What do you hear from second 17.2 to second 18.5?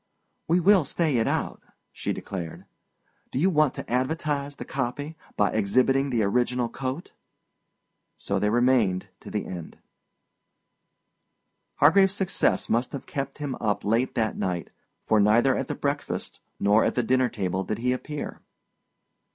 table did he appear.